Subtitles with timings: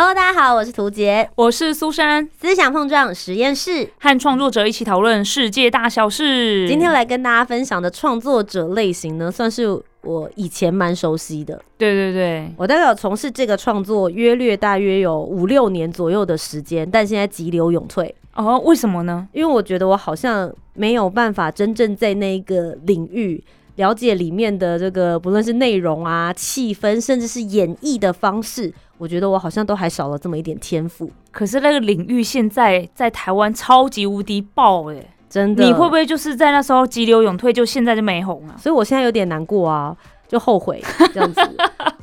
[0.00, 3.90] Hello，大家好，我是涂杰，我是苏珊，思想碰撞实验室。
[3.98, 6.68] 和创作者一起讨论世界大小事。
[6.68, 9.66] 今天来跟大家分享的创作者类型呢，算是
[10.02, 11.60] 我以前蛮熟悉的。
[11.76, 19.26] 对对对，我大概有从事这个创作约略大约有五六年左右的时间，但现在急流勇退，哦，为什么呢？
[19.32, 23.42] 因为我觉得我好像没有办法真正在那个领域
[23.78, 31.08] 了解里面的这个，不论是内容啊、气氛，甚至是演绎的方式，我觉得我好像都还少了这么一点天赋。
[31.30, 34.96] 可是那个领域现在在台湾超级无敌爆哎，
[35.30, 38.56] 真的，你会不会就是在那时候急流勇退，就现在就没红啊？
[38.58, 39.96] 所以我现在有点难过啊，
[40.28, 40.82] 就后悔
[41.14, 41.40] 这样子。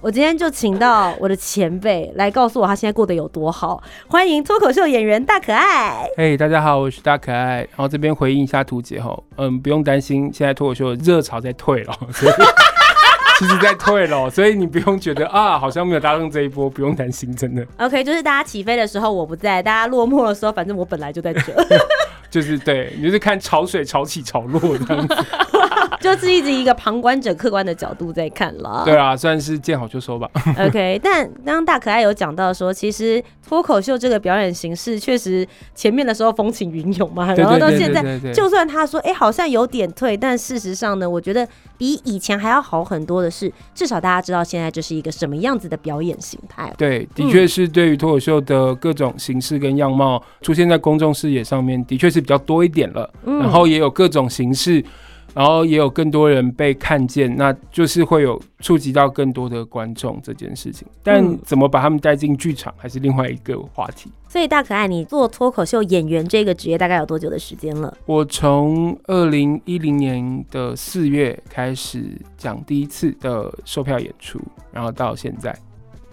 [0.01, 3.81] 我今天就请到我的前辈来告诉我他现在过得有多好。
[4.07, 6.07] 欢迎脱口秀演员大可爱。
[6.17, 7.57] 嘿大家好，我是大可爱。
[7.57, 12.33] 然后这边回应一下图姐哈，嗯，不用担心，现在脱口秀的热潮在退了， 所以
[13.39, 21.41] 其实在退了，所以你不用觉得啊，好像没有搭上这一波，不用担心，真的 OK，就是大家起飞的时候我不在，大家落寞的时候，反正我本来就在这，
[22.29, 25.15] 就是对你就是看潮水潮起潮落这样子，
[26.01, 28.83] 就是一直一个旁观者客观的角度在看了。
[28.85, 30.29] 对啊，算是见好就收吧。
[30.59, 46.73] OK，但刚刚大可爱有讲到说，其实脱口秀这个表演形式确实前面的时候风起云涌嘛，然后到现在就算他说，哎、好像有点退，但事实上呢，我觉得比以前还要好很多的是，至少大家知道现在这是一个什么样子的表演形态。
[46.77, 53.09] 对，的确是对于脱口秀的各种形式跟样貌出现在公众视野上面，的确是比较多一点了。
[53.25, 54.83] 嗯然后也有各种形式，
[55.35, 60.87] 然后也有更多人被看见，那就是会有触及到更多的观众这件事情。
[61.03, 64.09] 但嗯怎么把他们带进剧场，还是另外一个话题。
[64.29, 67.95] 所以大可爱，你做脱口秀演员这个职业大概有多久的时间了？
[68.05, 72.03] 我从二零一零年的四月开始
[72.37, 74.39] 讲第一次的售票演出，
[74.71, 75.53] 然后到现在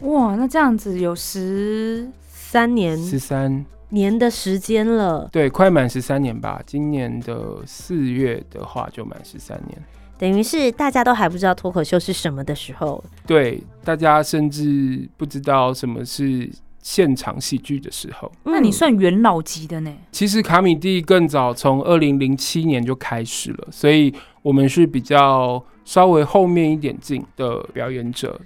[0.00, 6.60] 哇，那这样子有十三年十三，年的时间了，对，快满十三年吧。
[6.66, 9.78] 今年的四月的话就满十三年。
[10.18, 16.48] 等于是大家都还不知道脱口秀是什么的时候，对，大家甚至不知道什么是
[16.80, 18.30] 现场喜剧的时候。
[18.44, 19.92] 那你嗯算元老级的呢？
[20.10, 28.40] 其实卡米蒂更早，从二零零七年就开始了，所以我们是比较稍微后面一点进的表演者。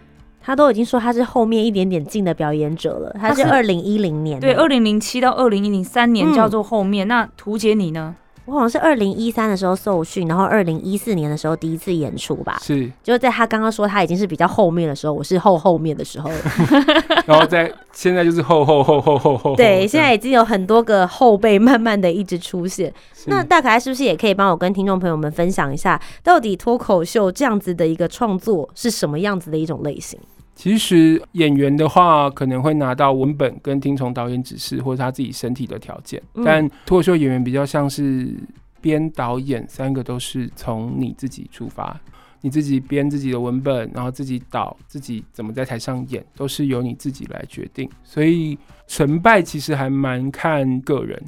[0.46, 7.08] 他都已经说他是后面一点点进的表演者了，他是二零一零年，对，二零零七到二零一零三年嗯叫做后面。
[7.08, 8.14] 那图姐你呢？
[8.44, 12.60] 我好像是二零一三的时候受训，然后二零一四年的时候第一次演出吧。
[12.62, 16.30] 是，就在他刚刚说他已经是比较后面的时候，我是后后面的时候。
[17.26, 19.56] 然后在现在就是后后后后后后。
[19.56, 22.94] 对，现在已经有很多个后辈慢慢的一直出现。
[23.24, 30.16] 那大可爱是不是也可以帮我跟听众朋友们分享一下，到底脱口秀这样子的一个创作是什么样子的一种类型？
[30.56, 36.20] 其实演员的话，可能会拿到文本跟听从导演指示，或者他自己身体的条件。
[36.34, 38.34] 嗯但脱口秀演员比较像是
[38.80, 42.00] 编导演三个都是从你自己出发，
[42.40, 47.88] 你自己编自己的文本，然后自己导，自己怎么在台上演，都是由你自己来决定。
[48.02, 51.22] 所以成败其实还蛮看个人。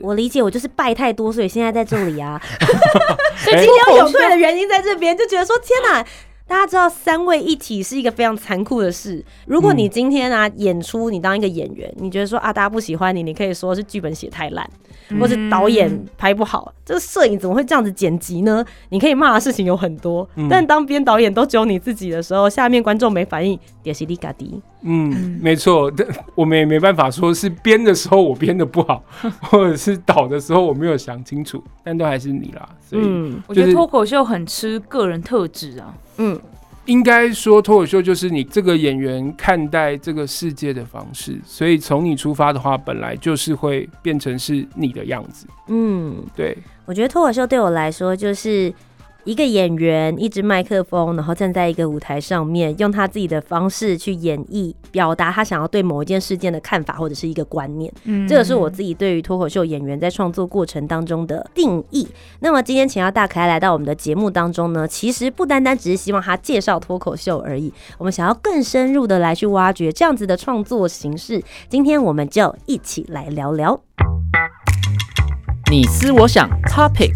[0.00, 2.42] 我理解，我就是败太多，所以现在在这里啊。
[3.38, 6.04] 所以哎今天要勇退的原因在这边，就觉得说天哪！
[6.48, 9.24] 大家知道三位一体是一个非常残酷的事。
[9.46, 14.68] 如果你今天啊演出，你当一个演员，你觉得说啊大家不喜欢你，你可以说是剧本写太烂，
[15.18, 18.64] 或是导演拍不好，这个摄影怎么会这样子剪辑呢？
[18.90, 24.60] 你可以骂的事情有很多，嗯但当编导演都只有你自己的时候，下面观众没反应，也是利嘎迪。
[24.82, 29.02] 嗯，没错，但 我们也没办法说是编的时候我编的不好，
[29.50, 32.68] 或者是导的时候我没有想清楚，但都还是你啦。
[32.80, 35.92] 所以嗯我觉得就是脱口秀很吃个人特质啊。
[36.18, 36.40] 嗯，
[36.86, 45.46] 应该说脱口秀就是你这个演员看待这个世界的方式，所以从你出发的话，本来就是会变成是你的样子。
[45.68, 48.72] 嗯，对，我觉得脱口秀对我来说就是
[49.26, 57.92] 一个演员，一支麦克风，然后站在一个舞台上面，用他自己的方式去演绎、表达他想要对某一件事件的看法或者是一个观念。
[58.04, 62.06] 嗯这个是我自己对于脱口秀演员在创作过程当中的定义。
[62.38, 71.42] 那么今天请到大可爱来到我们的节目当中呢，其实不单单只是希望他介绍脱口秀而已，我们想要更深入的来去挖掘这样子的创作形式。
[71.68, 73.80] 今天我们就一起来聊聊。
[75.68, 77.10] 你思我想，Topic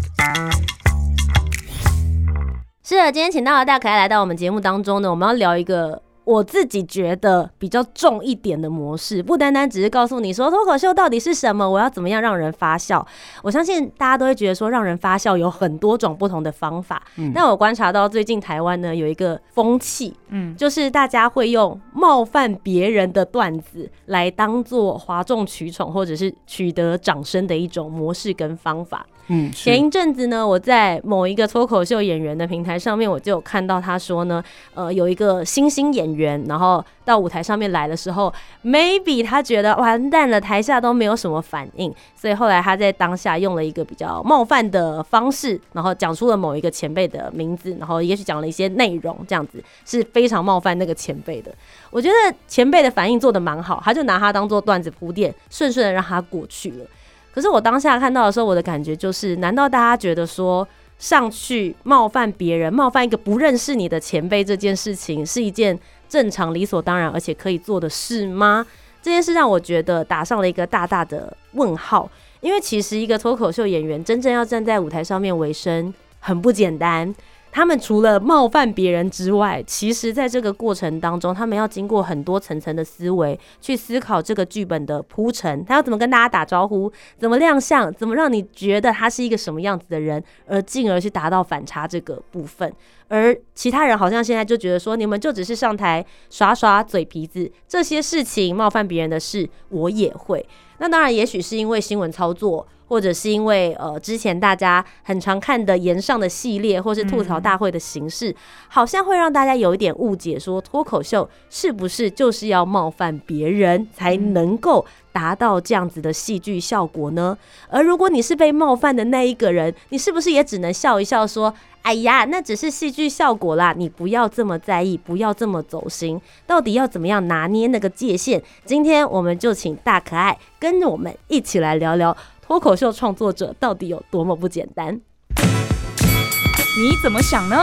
[2.91, 13.07] 是的，今天请到了大可爱来到我们节目当中呢，我们要聊一个我自己觉得比较重一点的模式，不单单只是告诉你说脱口秀到底是什么，我要怎么样让人发笑。
[13.43, 17.01] 我相信大家都会觉得说让人发笑有很多种不同的方法。
[17.15, 29.05] 嗯但我观察到最近台湾呢有一个风气，嗯，就是大家会用冒犯别人的段子来当做哗众取宠或者是取得掌声的一种模式跟方法。
[29.27, 38.33] 嗯，前一阵子呢，我在某一个脱口秀演员的平台上面，我就有看到他说呢，呃，有一个新兴演员，然后到舞台上面来的时候
[38.65, 51.53] ，maybe 他觉得完蛋了，台下都没有什么反应，所以后来他在当下用了一个比较冒犯的方式，然后讲出了某一个前辈的名字，然后也许讲了一些内容，这样子是非常冒犯那个前辈的。
[51.89, 56.85] 我觉得前辈的反应做的蛮好，他就拿他当做段子铺垫，顺顺的让他过去了。
[57.33, 60.67] 可是我当下看到的时候，我的感觉就是，难道大家觉得说
[60.97, 65.79] 上去冒犯别人、冒犯一个不认识你的前辈这件事情，是一件
[66.09, 68.65] 正常、理所当然而且可以做的事吗？
[69.01, 72.09] 这件事让我觉得打上了一个大大的问号，
[72.41, 77.11] 因为其实一个脱口秀演员真正要站在舞台上面为生，很不简单。
[77.51, 92.73] 他们除了冒犯别人之外，其实在这个过程当中，他们要经过很多层层的思维，去思考这个剧本的铺陈，他要怎么跟大家打招呼，怎么亮相，怎么让你觉得他是一个什么样子的人，而进而去达到反差这个部分。
[93.09, 100.47] 而其他人好像现在就觉得说，你们就只是上台耍耍嘴皮子，这些事情冒犯别人的事，我也会。
[100.77, 108.35] 那当然，也许是因为新闻操作，或者是因为呃之前大家很常看的言上的系列，或是吐槽大会的形式，
[108.67, 117.37] 好像会让大家有一点误解，说脱口秀是不是就是要冒犯别人才能够达到这样子的戏剧效果呢？
[117.69, 121.53] 而如果你是被冒犯的那一个人，你是不是也只能笑一笑说？
[121.83, 126.21] 哎呀，那只是戏剧效果啦，你不要这么在意，不要这么走心。
[126.45, 128.39] 到底要怎么样拿捏那个界限？
[128.65, 132.15] 今天我们就请大可爱跟着我们一起来聊聊
[132.51, 134.93] 脱口秀创作者到底有多么不简单。
[135.33, 137.55] 你怎么想呢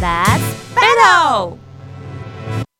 [0.00, 1.56] Let's？Battle，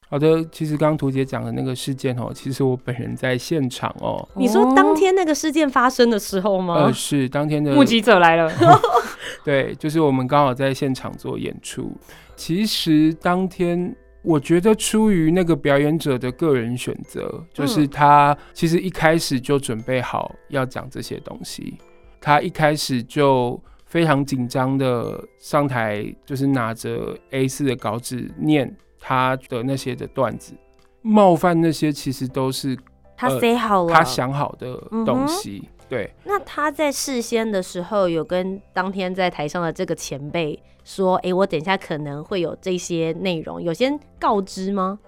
[0.08, 0.42] 好的。
[0.50, 6.76] 其实刚刚图姐讲的那个事件哦，其实我本人在现场哦，你说当天那个事件发生的时候吗？
[6.76, 8.50] 呃，是当天的目击者来了，
[9.44, 11.92] 对，就是我们刚好在现场做演出。
[12.36, 21.78] 其实当天，我觉得出于那个表演者的个人选择，就是他其实一开始就准备好要讲这些东西，
[22.20, 30.52] 他一开始就非常紧张的上台，就是拿着 A 四的稿纸念他的那些的段子，
[31.00, 32.76] 冒犯那些其实都是
[33.16, 34.76] 他呃 say 好了，他想好的
[35.06, 35.68] 东西。
[35.88, 40.56] 对，那他在事先的时候有跟当天在台上的这个前辈
[40.90, 44.98] 说：“诶，我等一下可能会有这些内容，有先告知吗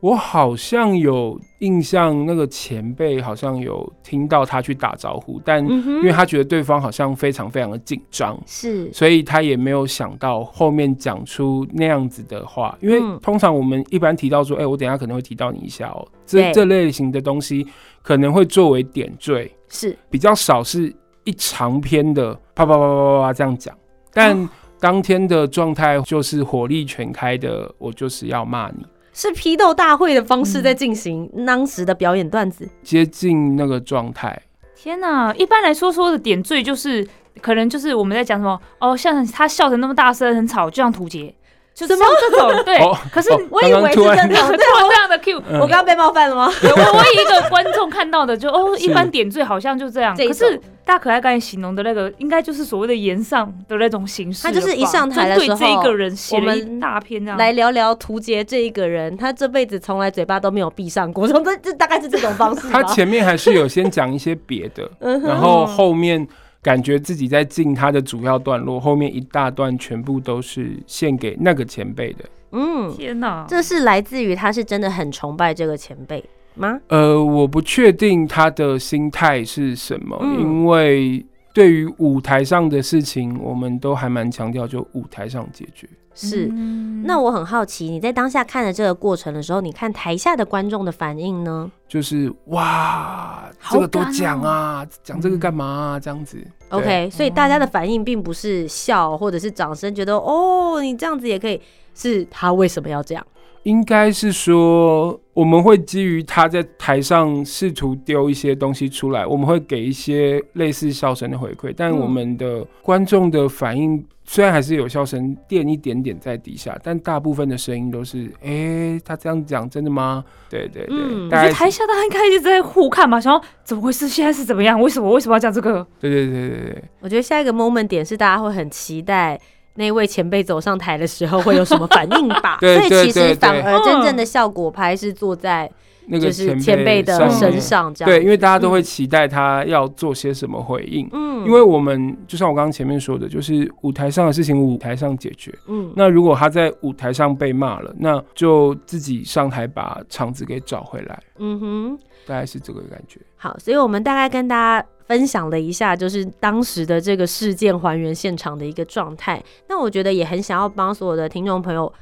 [0.00, 12.76] 我好像有印象，那个前辈好像有听到他去打招呼，但因为他觉得对方好像非常非常的紧张，？”是，所以他也没有想到后面讲出那样子的话。
[12.82, 17.66] 因为嗯通常我们一般提到说，哎、我等一下可能会提到你一下哦，对这这类型的东西
[18.02, 20.94] 可能会作为点缀，是，比较少是
[21.24, 23.74] 一长篇的啪啪啪啪啪啪这样讲，
[24.12, 24.36] 但。
[24.36, 24.48] 哦
[24.84, 32.68] 当天的状态就是火力全开的，我就是要骂你，是批斗大会的方式在进行当时的表演段子。
[32.82, 34.38] 接近那个状态。
[34.76, 35.32] 天哪！
[35.36, 37.08] 一般来说说的点缀就是，
[37.40, 41.34] 可能就是我们在讲什么哦，像他笑的那么大声很吵，就像图杰，
[41.74, 42.78] 就什么像这种 对。
[42.78, 46.48] 哦可是哦我以为是真的 突然这样的 Q，嗯我刚刚被冒犯了吗？
[46.62, 54.42] 我我以一个观众看到的就哦， 一般点缀好像就这样，可是大可爱刚才形容的那个，应该就是所谓的言上的那种形式。
[54.42, 57.38] 他就是一上台的时候对这一个人写了我们一大篇这样。
[57.38, 62.68] 来聊聊图杰这一个人，他这辈子从来嘴巴都没有闭上过，从这这大概是这种方式。
[62.68, 64.88] 他前面还是有先讲一些别的，
[65.22, 66.26] 然后后面
[66.64, 72.24] 感觉自己在进他的主要段落，后面一大段全部都是献给那个前辈的。
[72.52, 73.44] 嗯，天哪！
[73.46, 76.80] 这是来自于他是真的很崇拜这个前辈吗？
[76.88, 85.86] 呃，我不确定他的心态是什么，嗯因为对于舞台上的事情，我们都还蛮强调，就舞台上解决。
[86.14, 86.48] 是。
[86.52, 96.00] 嗯那我很好奇，你在当下看的这个过程的时候，你看台下的观众的反应呢就是哇，这个多讲哦啊，讲这个干嘛啊？
[96.00, 96.42] 这样子。
[96.70, 101.60] ？OK，所以大家的反应并不是笑或者是掌声，觉得哦你这样子也可以，
[101.94, 103.26] 是他为什么要这样？
[103.64, 120.22] 应该是说，我们会基于他在台上试图丢一些东西出来，我们会给一些类似笑声的回馈，但嗯我们的观众的反应虽然还是有笑声垫一点点在底下，但大部分的声音都是，哎、他这样讲真的吗？
[120.50, 124.06] 对对对，嗯我觉得台下大家应该一直在互看嘛，想要怎么回事？
[124.06, 124.78] 现在是怎么样？
[124.78, 125.86] 为什么为什么要讲这个？
[125.98, 129.40] 对对对对对，我觉得下一个 moment 点是大家会很期待。
[129.76, 132.58] 那位前辈走上台的时候会有什么反应吧？
[132.62, 135.70] 对所以其实反而真正的效果拍是坐在
[136.06, 138.10] 那个就是前辈的身上这样。
[138.10, 141.08] 对，因为大家都会嗯期待他要做些什么回应。
[141.12, 145.52] 嗯因为我们就像我刚刚前面说的，就是舞台上的事情，舞台上解决。
[145.66, 151.98] 嗯那如果他在舞台上被骂了，那就自己上台把场子给找回来，嗯哼。
[152.26, 153.20] 大概是这个感觉。
[153.36, 159.42] 好，所以我们大概跟大家分享了一下，就是当时的这个事件还原现场的一个状态。
[159.68, 161.92] 那我觉得也很想要帮所有的听众朋友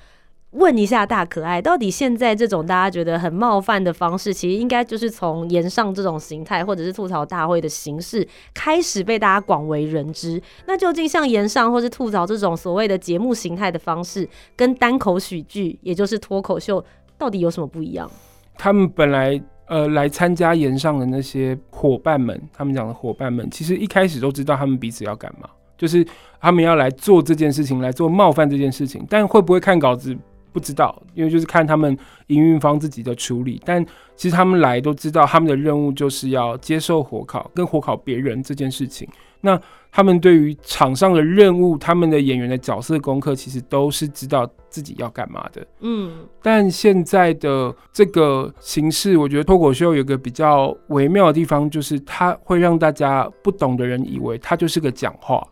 [0.53, 10.41] 问一下大可爱，到底现在这种大家觉得很冒犯的方式，其实应该就是从言上这种形态，或者是吐槽大会的形式开始被大家广为人知。
[10.67, 16.85] 那究竟像言上或是吐槽这种所谓的节目形态的方式，跟单口喜剧，也就是脱口秀，
[17.17, 18.11] 到底有什么不一样？
[18.59, 25.49] 他们本来呃来参加演上的那些伙伴们，他们讲的伙伴们，其实一开始都知道他们彼此要干嘛，
[25.79, 26.07] 就是
[26.39, 30.15] 他们要来做这件事情，来做冒犯这件事情，但会不会看稿子？
[30.53, 33.59] 不知道，因为就是看他们营运方自己的处理。
[33.65, 33.83] 但
[34.15, 39.09] 其实他们来都知道，他们的任务就是要接受火烤，跟火烤别人这件事情。
[39.41, 39.59] 那
[39.95, 45.67] 他们对于场上的任务，他们的演员的角色功课，其实都是知道自己要干嘛的。
[45.81, 46.27] 嗯。
[46.43, 55.47] 但现在的这个形式，我觉得脱口秀有个比较微妙的地方，就是它会让大家不懂的人以为它就是个讲话，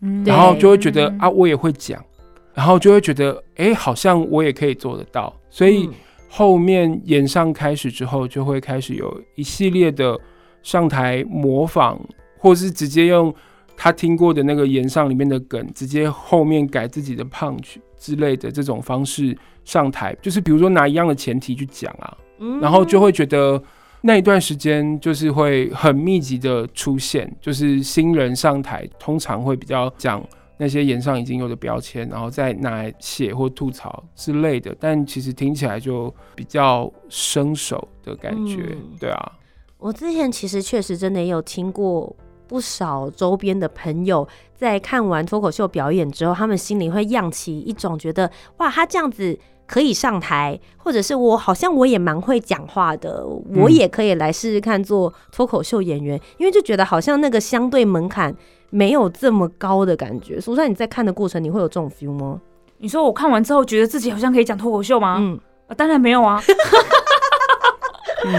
[0.00, 0.24] 嗯。
[0.24, 2.04] 然后就会觉得嗯啊，我也会讲，
[2.52, 5.32] 然后就会觉得哎、好像我也可以做得到。
[5.48, 5.94] 所以嗯。
[6.28, 10.18] 后面演上开始之后，就会开始有一系列的
[10.64, 11.96] 上台模仿，
[12.44, 13.34] 或是直接用
[13.74, 19.34] 他听过的那个言上里面的梗，直接后面改自己的 punch 之类的这种方式
[19.64, 22.60] 上台，就是比如说拿一样的前提去讲啊，嗯。
[22.60, 23.60] 然后就会觉得
[24.02, 30.22] 那一段时间就是会很密集的出现，就是新人上台通常会比较讲
[30.58, 39.32] 那些言上已经有的标签，然后再拿来写或吐槽之类的，但其实听起来就比较生手的感觉，嗯对啊，
[39.78, 42.14] 我之前其实确实真的也有听过
[42.46, 58.34] 不少周边的朋友在看完脱口秀表演之后，他们心里会漾起一种觉得哇，他这样子可以上台，或者是我好像我也蛮会讲话的，我也可以来试试看做脱口秀演员，因为就觉得好像那个相对门槛
[58.70, 60.40] 没有这么高的感觉。
[60.40, 62.40] 苏珊，你在看的过程，你会有这种 feel 吗？
[62.78, 65.16] 你说我看完之后觉得自己好像可以讲脱口秀吗？
[65.18, 66.42] 嗯，啊，当然没有啊。
[68.26, 68.32] 嗯，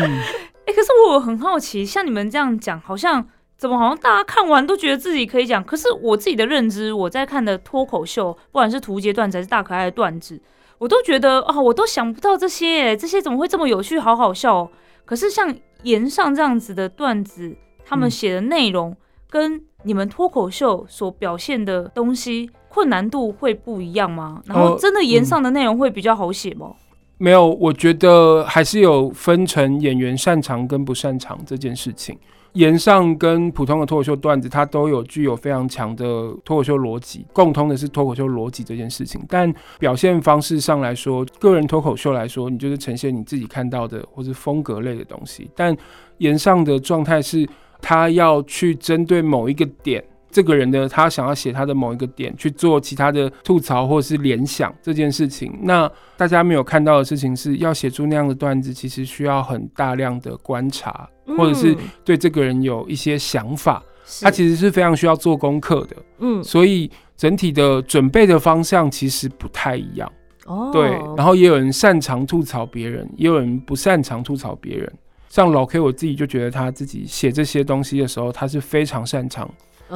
[0.65, 3.25] 哎、 可是我很好奇，像你们这样讲，好像
[3.57, 10.41] 怎么好像大家看完都觉得自己可以讲，可是我自己的认知，我在看的脱口秀，不管是图杰段子还是大可爱的段子，
[10.77, 14.69] 我都觉得啊，我都想不到这些耶，这些怎么会这么有趣，好好笑、哦。
[15.05, 18.95] 可是像岩上这样子的段子，他们嗯写的内容
[19.29, 24.41] 跟你们脱口秀所表现的东西困难度会不一样吗？
[24.47, 26.73] 然后呃真的岩上的内容会比较好写吗？
[27.17, 32.19] 没有，我觉得还是有分成演员擅长跟不擅长这件事情。
[32.55, 36.05] 言上跟普通的脱口秀段子，它都有具有非常强的
[36.43, 39.21] 脱口秀逻辑，共通的是脱口秀逻辑这件事情。
[39.27, 45.49] 但表现方式上来说，个人脱口秀来说，你就是呈现你自己看到的或是风格类的东西。
[45.53, 45.75] 但
[46.19, 47.45] 言上的状态是，
[47.81, 55.53] 他要去针对某一个点，这个人的他想要写他的某一个点去做其他的吐槽或是联想这件事情。
[55.63, 61.07] 那大家没有看到的事情是要写出那样的段子，其实需要很大量的观察，
[61.37, 65.95] 或者是嗯对这个人有一些想法，是他其实是非常需要做功课的。
[66.19, 70.11] 嗯所以整体的准备的方向其实不太一样。
[70.45, 74.93] 哦对，然后也有人擅长吐槽别人，也有人不擅长吐槽别人。
[75.27, 79.49] 像老 K，我自己就觉得他自己写这些东西的时候，他是非常擅长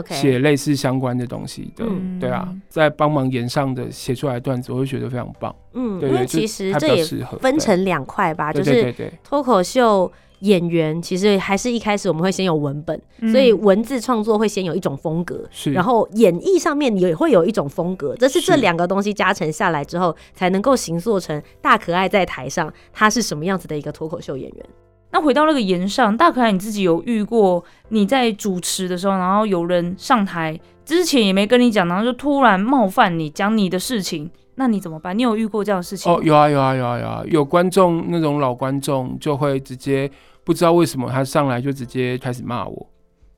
[0.10, 1.86] 写类似相关的东西的。
[1.88, 5.56] 嗯对啊，在帮忙演上的写出来的段子，我会觉得非常棒。
[5.74, 7.06] 嗯，对其实这也
[7.40, 13.32] 分成两块吧，就是对对对脱口秀演员其实还是一开始我们会先有文本，嗯。
[13.32, 15.44] 所以文字创作会先有一种风格，
[15.74, 24.66] 然后演绎上面也会有一种风格，这是这是两个东西加成下来之后，才能够形塑成大可爱在台上他是什么样子的一个脱口秀演员。
[25.12, 35.18] 那回到那个言上，大可爱你自己有遇过你在主持的时候，然后有人上台之前也没跟你讲，然后就突然冒犯你，讲你的事情，那你怎么办？
[35.18, 36.20] 你有遇过这样的事情吗？
[36.20, 40.12] 哦，有啊有啊有啊有啊，有观众那种老观众就会直接
[40.44, 42.90] 不知道为什么他上来就直接开始骂我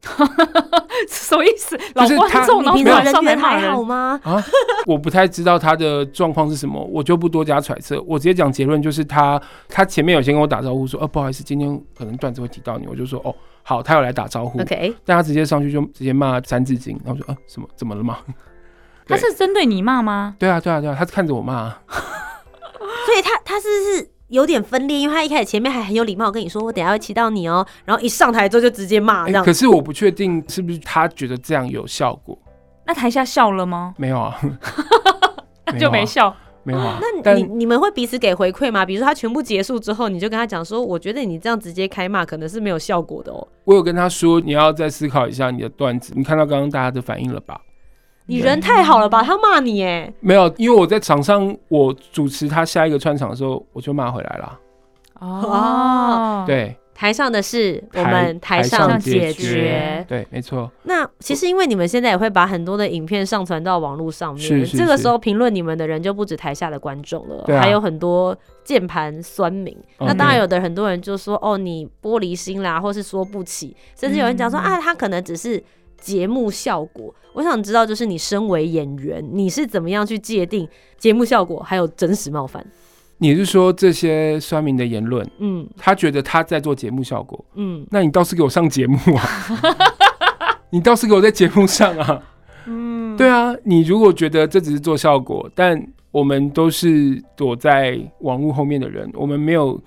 [1.08, 1.80] 什么意思？
[1.94, 4.20] 老就是他观众，平常人突然上来缘还骂人好吗？
[4.24, 4.44] 啊，
[4.88, 18.18] 我不太知道他的状况是什么，我就不多加揣测，我直接讲结论就是他他前面有先跟我打招呼说，哦不好意思，今天可能段子会提到你，我就说哦好，他有来打招呼 OK，但他直接上去就直接骂《三字经》，然后我说呃什么怎么了吗？
[19.08, 20.36] 他是针对你骂吗？
[20.40, 21.82] 对啊对啊对啊，他是看着我骂啊，
[23.06, 29.52] 所以他他是不是有点分裂，因为他一开始前面还很有礼貌跟你说我等下会骑到你哦，然后一上台之后就直接骂这样欸可。
[29.52, 32.38] 是我不确定是不是他觉得这样有效果，
[32.86, 33.94] 那台下笑了吗？
[34.00, 34.40] 没有啊，
[35.68, 36.36] 那就没笑。
[36.64, 38.86] 没有啊，那但你你们会彼此给回馈吗？
[38.86, 43.48] 比如说他全部结束之后，你就跟他讲说，我觉得你这样直接开骂可能是没有效果的哦。
[43.64, 46.14] 我有跟他说，你要再思考一下你的段子。
[46.16, 47.60] 你看到刚刚大家的反应了吧？
[48.32, 49.22] 你人太好了吧？
[49.22, 54.60] 他骂你哎，没有，因为我在场上，我主持他下一个串场的时候，我就骂回来了。
[55.20, 60.04] 哦，对，台上的事我们台上解决。
[60.08, 64.78] 对，没错，那其实因为你们现在也会把很多的影片上传到网络上面，是是是。
[64.78, 69.78] 这个时候评论你们的人就不止台下的观众了，还有很多键盘酸民。
[70.00, 70.08] 嗯。
[70.08, 74.64] 那当然有的很多人就说哦你玻璃心啦，或是说不起，甚至有人讲说、嗯。
[74.64, 75.64] 啊他可能只是
[76.02, 77.16] 节目效果。
[77.34, 80.68] 我想知道就是你身为演员，你是怎么样去界定
[80.98, 82.66] 节目效果还有真实冒犯？
[83.20, 89.24] 你是说这些酸民的言论，嗯他觉得他在做节目效果，嗯，那你倒是给我上节目啊！
[90.72, 92.22] 你倒是给我在节目上啊！
[92.66, 95.80] 嗯，对啊，你如果觉得这只是做效果，但
[96.10, 99.80] 我们都是躲在网络后面的人，我们没有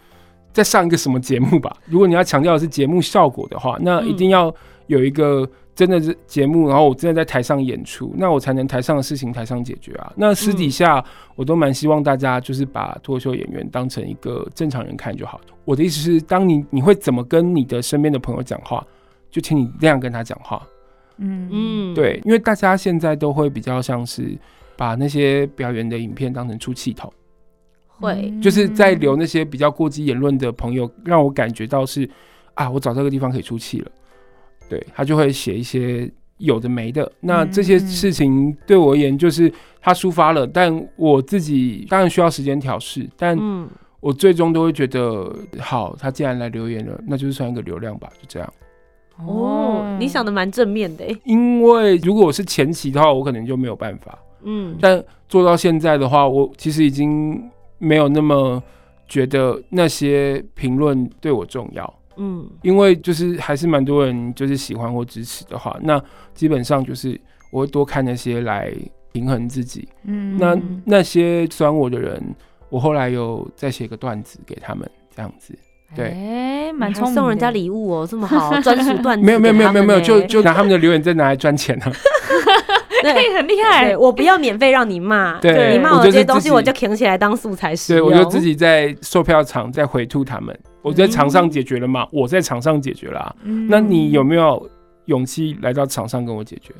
[0.52, 1.76] 在上一个什么节目吧？
[1.86, 4.54] 如果你要强调的是节目效果的话，那一定要
[4.86, 10.12] 有一个真的是节目，然后我真的在台上演出，那我才能台上的事情台上解决啊。
[10.14, 11.04] 那私底下
[11.34, 15.40] 我都蛮希望大家就是把脱口秀演员当成一个正常人看就好。
[15.64, 18.86] 我的意思是，当你你会怎么跟你的身边的朋友讲话，
[19.30, 20.64] 就请你那样跟他讲话。
[21.16, 24.36] 嗯嗯，嗯，对，因为大家现在都会比较像是
[24.76, 27.12] 把那些表演的影片当成出气筒，
[28.00, 32.08] 会就是在留那些比较过激言论的朋友，让我感觉到是
[32.54, 33.90] 啊，我找这个地方可以出气了。
[34.68, 43.68] 对他就会写一些有的没的，那这些嗯事情对我而言就是他抒发了，但我自己当然需要时间调试，但嗯。
[44.00, 48.52] 我最终都会觉得好，他既然来留言了，那就是算一个流量吧，就这样。
[49.16, 54.18] 哦，你想的蛮正面的欸，因为如果我是前期的话，我可能就没有办法。
[54.42, 57.42] 嗯，但做到现在的话，我其实已经
[57.78, 58.62] 没有那么
[59.08, 66.02] 觉得那些评论对我重要，嗯因为就是还是蛮多人就是喜欢或支持的话，那
[66.34, 68.72] 基本上就是我会多看那些来
[69.12, 69.88] 平衡自己。
[70.04, 72.22] 嗯那那些酸我的人，
[72.68, 75.56] 我后来有再写个段子给他们，这样子。
[75.94, 81.92] 对哎，蛮还聪明，送人家礼物哦，这么好，专属段子没有没有没有没有就就拿他们的留言再拿来赚钱啊。
[83.04, 83.12] 对。
[83.12, 90.58] 嘿，很厉害，，我不要免费让你骂， 对你骂我这些东西，我就扛起来当素材使对，我就自己在售票场再回吐他们。
[90.82, 93.36] 我在场上解决了嘛，我在场上解决了、啊。
[93.44, 94.68] 嗯那你有没有
[95.06, 96.74] 勇气来到场上跟我解决？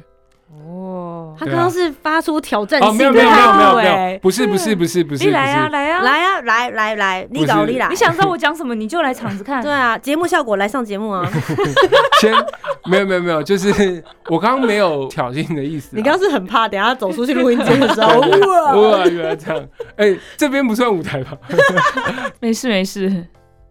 [1.34, 9.60] 哦，他刚刚是发出挑战哦，性没有没有没有没有没不是不是不是不是，你来啊来啊，来啊，来来来，你搞你来，你想知道我讲什么，你就来场子看。
[9.64, 11.28] 对啊，节目效果来上节目啊！
[12.20, 12.32] 先
[12.86, 15.96] 没有没有没有，就是我刚刚没有挑衅的意思啊。
[15.96, 18.74] 你刚刚是很怕，等下走出去录音间的时候， 哇！
[18.74, 19.64] 哇，原来这样，
[19.96, 21.32] 哎，这边不算舞台吧？
[22.40, 23.24] 没事没事，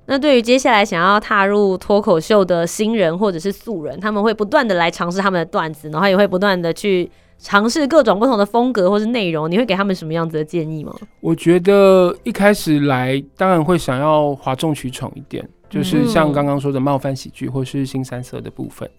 [0.06, 9.50] 那对于接下来想要踏入脱口秀的新人或者是素人，他们会不断的来尝试他们的段子，然后也会不断的去尝试各种不同的风格或是内容。
[9.50, 10.94] 你会给他们什么样子的建议吗？
[11.22, 18.90] 我觉得一开始来，当然会想要哗众取宠一点，就是像刚刚说的冒犯喜剧或是新三色的部分。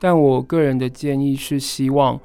[0.00, 2.18] 但我个人的建议是，希望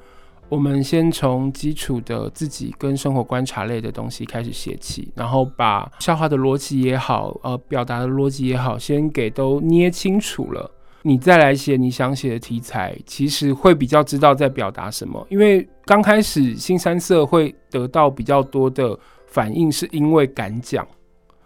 [0.52, 10.70] 我们先从基础的自己跟生活观察类的东西开始写起，然后把笑话的逻辑也好，呃，表达的逻辑也好，先给都捏清楚了。
[11.00, 15.26] 你再来写你想写的题材，其实会比较知道在表达什么。
[15.30, 18.94] 因为刚开始新三色会得到比较多的
[19.28, 20.86] 反应，是因为敢讲，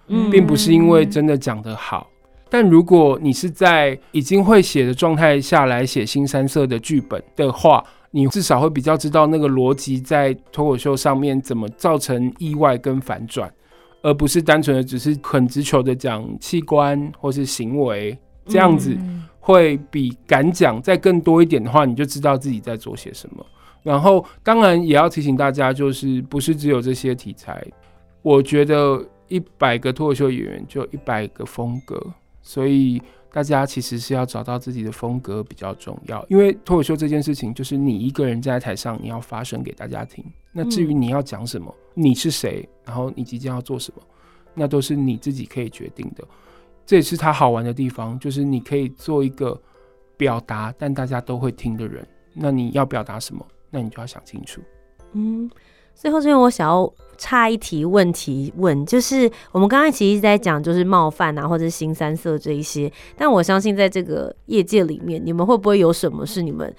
[0.08, 2.10] 嗯并不是因为真的讲得好。
[2.50, 7.84] 但如果你是在已经会写的状态下来写新三色的剧本的话，
[8.16, 13.52] 你至少会比较知道那个逻辑在脱口秀上面怎么造成意外跟反转，
[14.00, 23.44] 而不是单纯的只是很直球的讲器官或是行为这样子，嗯会比敢讲再更多一点的话，你就知道自己在做些什么。
[23.82, 27.62] 然后，当然也要提醒大家，就是不是只有这些题材。
[28.22, 32.02] 我觉得一百个脱口秀演员就一百个风格，
[32.40, 33.00] 所以
[33.36, 36.24] 大家其实是要找到自己的风格比较重要。
[36.30, 40.24] 因为脱口秀这件事情，就是你一个人站在台上，你要发声给大家听。
[40.52, 44.02] 那至于你要讲什么，你是谁，然后你即将要做什么，
[44.54, 46.26] 那都是你自己可以决定的。
[46.86, 49.60] 这也是它好玩的地方，就是你可以做一个
[50.16, 52.08] 表达，但大家都会听的人。
[52.32, 53.46] 那你要表达什么？
[53.68, 54.62] 那你就要想清楚。
[55.12, 55.50] 嗯，
[55.96, 66.72] 最后这边我想要插一题问题问，就是我们刚刚其实一直在讲就是冒犯啊，或者是新三色这一些，但我相信在这个业界里面，你们会不会有什么是你们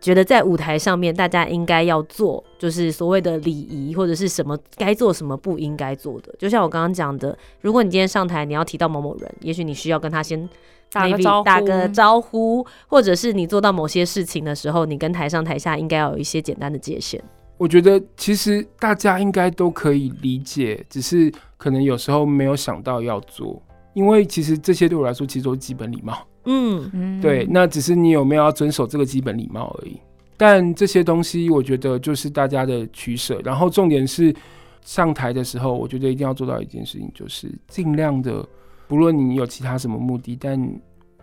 [0.00, 6.34] 觉得在舞台上面大家应该要做，就是所谓的礼仪或者是什么该做什么不应该做的？
[6.38, 10.48] 就像我刚刚讲的，如果你今天上台你要提到某某人，也许你需要跟他先。
[10.88, 17.20] 打个招呼打个招呼，或者是你做到某些事情的时候，你跟台上台下应该要有一些简单的界限。
[17.58, 23.62] 我觉得其实大家应该都可以理解，只是可能有时候没有想到要做，
[23.94, 26.26] 因为其实这些对我来说其实都是基本礼貌。
[26.44, 29.98] 嗯嗯对，那只是你有没有要遵守这个基本礼貌而已。
[30.36, 33.40] 但这些东西，我觉得就是大家的取舍。
[33.42, 34.34] 然后重点是
[34.82, 38.46] 上台的时候，我觉得一定要做到一件事情，就是尽量的，
[38.86, 40.60] 不论你有其他什么目的，但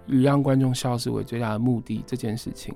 [0.08, 2.74] 以让观众笑是为最大的目的，这件事情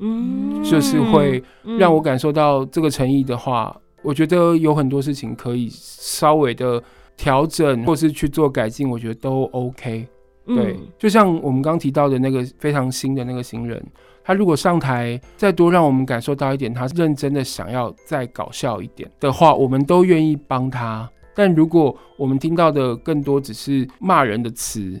[0.00, 6.82] 嗯就是会嗯让我感受到这个诚意的话，我觉得有很多事情可以稍微的
[7.16, 10.08] 调整，或是去做改进，我觉得都 OK。
[10.46, 13.80] 对，嗯就像我们刚提到的那个非常新的那个新人，
[14.24, 21.08] 他如果上台再多让我们感受到一点，他认真的想要再搞笑一点的话，我们都愿意帮他。
[21.34, 25.00] 但如果我们听到的更多只是骂人的词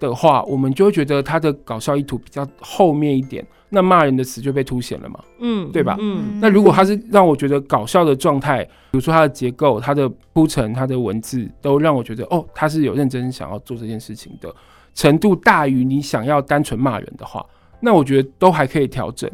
[0.00, 5.20] 的话，我们就会觉得他的搞笑意图比较后面一点，那骂人的词就被凸显了嘛。
[5.38, 14.52] 嗯对吧嗯那如果他是让我觉得搞笑的状态，比如说他的结构、他的铺陈、他的文字，都让我觉得哦，他是有认真想要做这件事情的
[14.94, 17.44] 程度大于你想要单纯骂人的话，
[17.78, 19.30] 那我觉得都还可以调整。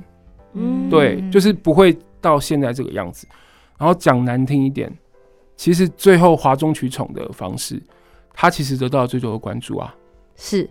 [0.53, 3.27] 嗯对，就是不会到现在这个样子。
[3.79, 4.91] 然后讲难听一点，
[5.57, 7.83] 其实最后哗众取宠的方式，
[8.33, 9.95] 他其实得到了最多的关注啊。
[10.37, 10.69] 是。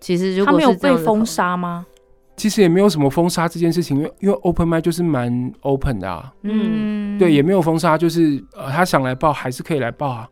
[0.00, 1.86] 其实如他没有被封杀吗？
[2.34, 6.32] 其实也没有什么封杀这件事情，因为因为 open m i 就是蛮 open 的啊。
[6.42, 10.28] 嗯对，也没有封杀，就是呃，他想来报还是可以来报啊。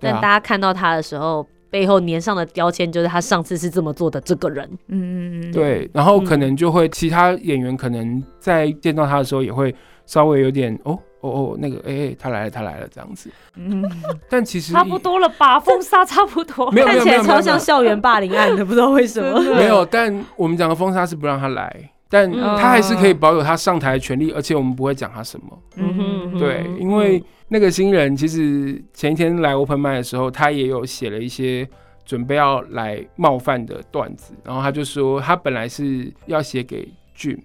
[0.00, 4.68] 但大啊，家看到他的时候，背后粘上的标签就是他上次是这么做的这个人。
[4.88, 9.72] 嗯嗯嗯，对，然后可嗯能就会其他演员可能在见到他的时候也会
[10.06, 13.30] 稍微有点哦哦哦，那个哎哎，他来了，他来了这样子。
[13.56, 13.82] 嗯，
[14.28, 16.70] 但其实差不多了吧，封杀差不多。
[16.72, 19.40] 没有看起来超像校园霸凌案的，不知道为什么。
[19.56, 25.58] 没有，但我们讲的封杀是不让他来，但嗯他还是可以保有他上台的权利，而且我们不会讲他什么。
[25.76, 31.66] 嗯哼嗯对，因为那个新人其实前一天来 open m i 的时候，他也有写了一些
[32.04, 37.38] 准备要来冒犯的段子，然后他就说他本来是要写给 Jim，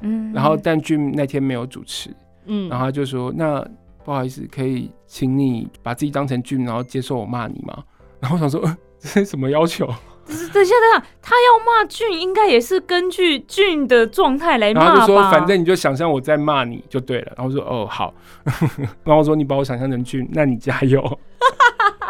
[0.00, 2.10] 嗯然后但 Jim 那天没有主持，
[2.46, 3.64] 嗯然后他就说那
[4.04, 7.82] 不好意思，可以请你把自己当成 Jim，然后接受我骂你吗？
[8.20, 9.86] 然后我想说，呃、 这是什么要求？
[10.24, 15.14] 等一下等一下，他要骂俊，应该也是根据俊的状态来然后他就？
[15.14, 17.32] 说，反正你就想象我在骂你就对了。
[17.36, 18.14] 然后说，哦，好。
[19.02, 21.00] 然后我说，你把我想象成俊，那你加油。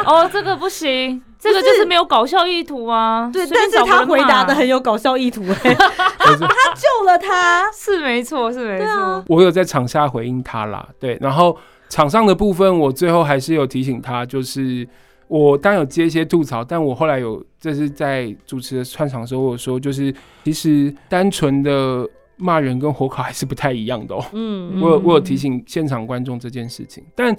[0.05, 3.28] 哦，这个不行，这个就是没有搞笑意图啊。
[3.33, 5.76] 对，但是他回答的很有搞笑意图哎，
[6.20, 7.70] 我说救了他。
[7.72, 9.24] 是没错，是没对啊错。
[9.26, 11.18] 我有在场下回应他啦，对。
[11.20, 11.57] 然后
[11.88, 14.87] 场上的部分，我最后还是有提醒他，就是
[15.26, 24.24] 我当然有接一些吐槽，但我后来有这是在主持的串场的时候，我有说就是其实单纯的骂人跟火烤还是不太一样的哦。
[24.33, 27.37] 嗯我有我有提醒现场观众这件事情，但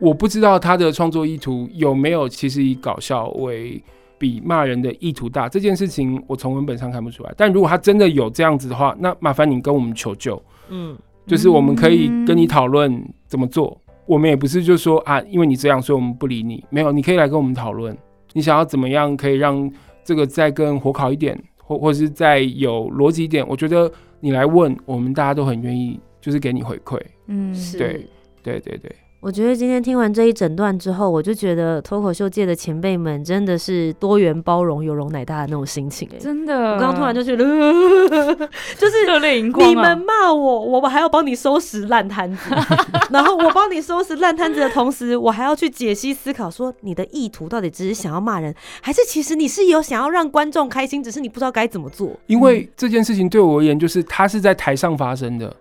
[0.00, 3.82] 我不知道他的创作意图有没有其实以搞笑为
[4.18, 7.32] 比骂人的意图大这件事情，我从文本上看不出来。
[7.36, 13.80] 但如果他真的有这样子的话，那麻烦你跟我们求救，嗯就是我们可以跟你讨论怎么做。
[14.06, 16.64] 我们也不是就说啊，因为你这样，所以我们不理你。
[16.70, 17.96] 没有，你可以来跟我们讨论，
[18.32, 19.70] 你想要怎么样可以让
[20.02, 23.46] 这个再更火烤一点，或或是再有逻辑一点。
[23.46, 27.00] 我觉得你来问，我们大家都很愿意，就是给你回馈。
[27.28, 28.04] 嗯，是对
[28.42, 37.44] 对对对，我觉得今天听完这一整段之后，我就觉得脱口秀界的前辈们真的是多元包容、有容乃大的那种心情哎、真的，我刚刚突然就觉得，
[38.78, 39.68] 就是热泪盈光、啊。
[39.68, 42.50] 你们骂我，我们还要帮你收拾烂摊子，
[43.12, 52.18] 然后我帮你收拾烂摊子的同时，我还要去解析思考，说你的意图到底只是想要骂人，还是其实你是有想要让观众开心，只是你不知道该怎么做。
[52.26, 55.54] 因为这件事情对我而言，就是它是在台上发生的，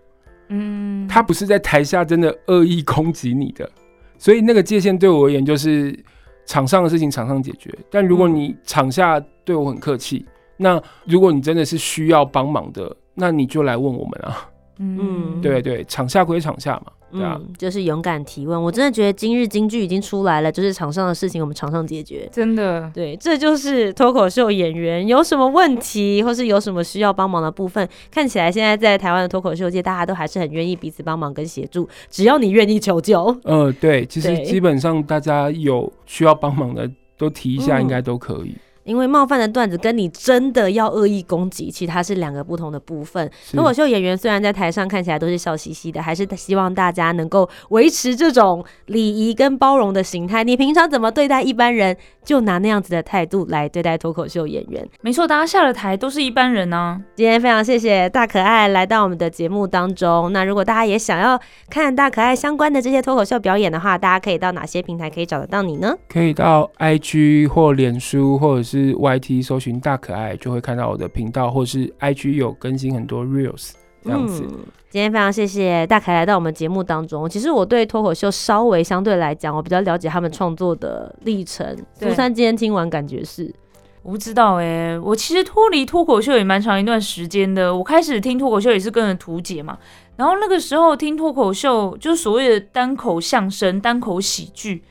[0.50, 3.70] 嗯，它不是在台下真的恶意攻击你的，
[4.18, 5.98] 所以那个界限对我而言就是
[6.46, 7.74] 场上的事情场上解决。
[7.90, 10.26] 但如果你场下对我很客气，
[10.58, 14.50] 那如果你真的是需要帮忙的，那你就来问我们啊。
[14.80, 17.38] 嗯对对，场下归场下嘛，对啊。
[17.38, 18.62] 嗯，就是勇敢提问。
[18.62, 22.30] 我真的觉得今日京剧已经出来了，就是场上的事情我们场上解决。
[22.32, 27.88] 真的，对，这就是脱口秀演员有什么问题，或是有什么需要帮忙的部分。
[28.10, 33.36] 看起来现在在台湾的脱口秀界，大家都还是很愿意彼此帮忙跟协助，只要你愿意求救。
[33.44, 38.56] 呃，对，其实基本上大家有需要帮忙的都提一下，嗯应该都可以。
[38.90, 43.30] 因为冒犯的段子跟你真的要恶意攻击，其实它是两个不同的部分。
[43.52, 50.44] 脱口秀演员虽然在台上看起来都是笑嘻嘻的，还是希望大家能够维持这种礼仪跟包容的形态。
[50.44, 54.84] 你平常怎么对待一般人，就拿那样子的态度来对待脱口秀演员。
[55.02, 57.00] 没错，大家下了台都是一般人啊。
[57.16, 60.34] 今天非常谢谢大可爱来到我们的节目当中。
[60.34, 65.96] 那如果大家也想要看大可爱相关的这些脱口秀表演的话，大家可以到哪些平台可以找得到你呢？
[66.08, 73.72] 可以到 IG 或脸书或者是 YT 搜寻大可爱，就会看到我的频道，或是 IG 有更新很多 reels
[74.04, 74.44] 这样子。
[74.48, 74.60] 嗯
[74.92, 77.30] 今天非常谢谢大凯来到我们节目当中。
[77.30, 81.78] 其实我对脱口秀稍微相对来讲，我比较了解他们创作的历程。
[82.00, 83.54] 对苏珊今天听完感觉是，
[84.02, 87.76] 我不知道哎、我其实脱离脱口秀也蛮长一段时间的。
[87.76, 89.78] 我开始听脱口秀也是跟着图姐嘛，
[90.16, 94.84] 然后那个时候听脱口秀就是所谓的单口相声、单口喜剧，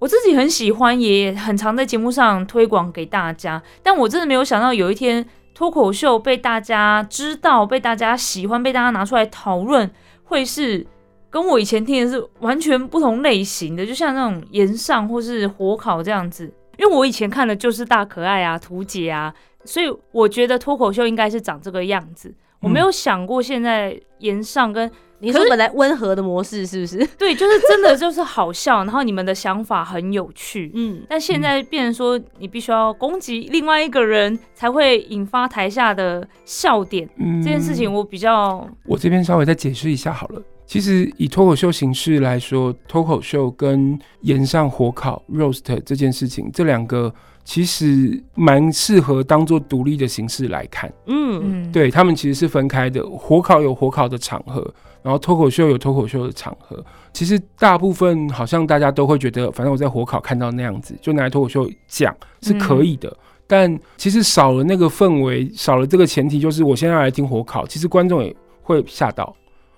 [0.00, 3.62] 我自己很喜欢，也很常在节目上推广给大家。
[3.82, 9.88] 但我真的没有想到有一天脱口秀被大家知道、被大家喜欢、被大家拿出来讨论，
[10.24, 10.86] 会是
[11.28, 16.50] 跟我以前听的是完全不同类型的，就像那种岩上或是火烤这样子。
[16.78, 19.34] 因为我以前看的就是大可爱啊、图姐啊，
[19.66, 22.34] 所以我觉得脱口秀应该是长这个样子。
[22.62, 27.06] 我没有想过现在岩上跟你说本来温和的模式是不是？
[27.18, 30.70] 对，就是真的就是好笑，然后你们的想法很有趣。
[30.74, 37.08] 嗯，但现在变成说，你必须要攻击另外一个人，才会引发台下的笑点。
[37.16, 40.42] 嗯这件事情我比较我这边稍微再解释一下好了。
[40.66, 47.12] 其实以脱口秀形式来说，脱口秀跟岩上火烤 roast 这件事情，这两个
[47.50, 50.88] 其实蛮适合当做独立的形式来看。
[51.06, 54.64] 嗯，嗯，对他们其实是分开的，火烤有火烤的场合，
[55.02, 56.80] 然后脱口秀有脱口秀的场合。
[57.12, 63.12] 其实大部分好像大家都会觉得，反正我在火烤看到那样子，就拿来脱口秀讲是可以的。
[63.48, 68.32] 但其实少了那个氛围，少了这个前提，就是我现在来听火烤，其实观众也
[68.62, 69.34] 会吓到。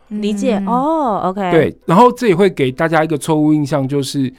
[0.09, 4.31] 理解、嗯，哦，OK，，对，然后这也会给大家一个错误印象，就是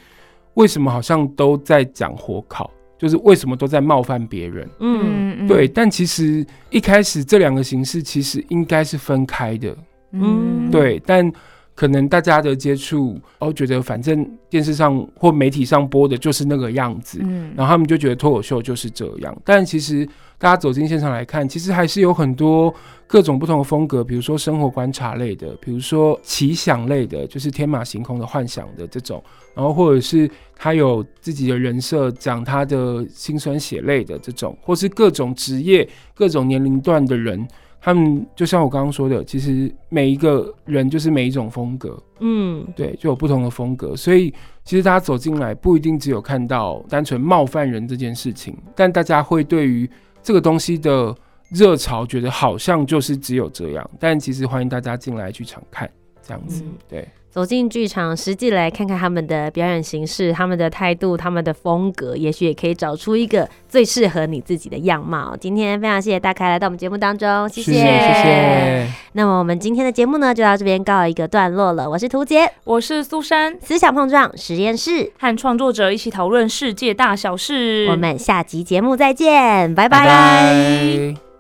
[0.54, 2.70] 为什么好像都在讲火烤，
[3.04, 4.66] 就是为什么都在冒犯别人。
[4.80, 9.76] 嗯嗯对，，但其实一开始这两个形式其实应该是分开的。
[10.12, 11.30] 嗯对，但
[11.76, 19.36] 可能大家的接触，哦，觉得反正电视上或媒体上播的就是那个样子，嗯然后他们就觉得脱口秀就是这样。
[19.44, 22.74] 但其实大家走进现场来看，其实还是有很多
[23.06, 29.22] 各种不同的风格，比如说生活观察类的，比如说奇想类的，就是天马行空的幻想的这种，
[29.54, 37.48] 然后或者是他有自己的人设，讲他的辛酸血泪的这种，或是各种职业、各种年龄段的人。
[37.86, 49.90] 他们就像我刚刚说的，其实每一个人就是每一种风格，嗯，对，就有不同的风格，所以其实大家走进来不一定只有看到单纯冒犯人这件事情，但大家会对于
[50.22, 51.14] 这个东西的
[51.50, 56.72] 热潮觉得好像就是只有这样，但其实欢迎大家进来剧场看这样子，嗯。
[56.88, 65.36] 对，走进剧场，实际来看看他们的表演形式、他们的态度、他们的风格，也许也可以找出一个最适合你自己的样貌。
[65.40, 68.88] 今天非常谢谢大凯来到我们节目当中，谢谢，谢谢。
[69.14, 71.90] 那么我们今天的节目呢，就到这边告一个段落了。
[71.90, 77.88] 我是涂杰，我是苏珊，思想碰撞实验室，和创作者一起讨论世界大小事。
[77.90, 79.98] 我们下集节目再见，拜拜。
[79.98, 81.33] 拜拜。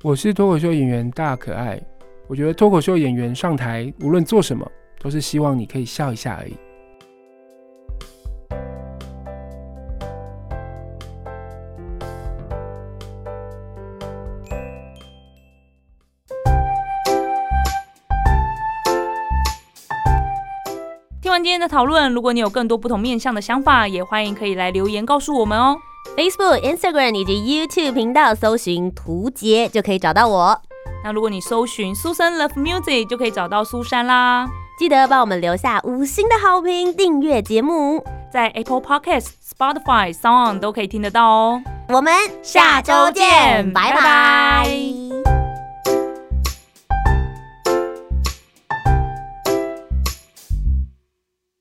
[0.00, 1.76] 我是脱口秀演员大可爱
[2.28, 4.64] 我觉得脱口秀演员上台无论做什么
[5.00, 6.56] 都是希望你可以笑一下而已。
[21.20, 25.76] 听完今天的讨论如果你有更多不同面向的想法也欢迎可以来留言告诉我们哦。
[26.18, 27.34] Facebook、Instagram 以及
[27.68, 30.60] YouTube 频道搜寻“图杰”就可以找到我。
[31.04, 34.48] 那如果你搜寻苏珊 Love Music，就可以找到苏珊啦。
[34.76, 38.04] 记得帮我们留下五星的好评，订阅节目。
[38.32, 41.62] 在 Apple Podcast、Spotify、Sound 都可以听得到哦。
[41.88, 45.07] 我们下周见，拜拜